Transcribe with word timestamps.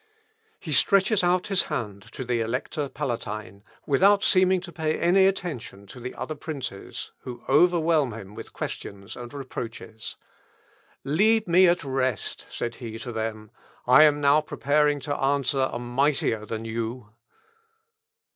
He 0.59 0.71
stretches 0.71 1.23
out 1.23 1.45
his 1.45 1.65
hand 1.65 2.11
to 2.13 2.23
the 2.25 2.39
Elector 2.41 2.89
Palatine, 2.89 3.63
without 3.85 4.23
seeming 4.23 4.59
to 4.61 4.71
pay 4.71 4.97
any 4.97 5.27
attention 5.27 5.85
to 5.85 5.99
the 5.99 6.15
other 6.15 6.33
princes, 6.33 7.11
who 7.19 7.43
overwhelm 7.47 8.11
him 8.11 8.33
with 8.33 8.51
questions 8.51 9.15
and 9.15 9.31
reproaches: 9.31 10.15
"Leave 11.03 11.47
me 11.47 11.67
at 11.67 11.83
rest," 11.83 12.47
said 12.49 12.73
he 12.77 12.97
to 12.97 13.11
them; 13.11 13.51
"I 13.85 14.01
am 14.05 14.19
now 14.19 14.41
preparing 14.41 14.99
to 15.01 15.15
answer 15.15 15.69
a 15.71 15.77
mightier 15.77 16.47
than 16.47 16.65
you!..." 16.65 17.09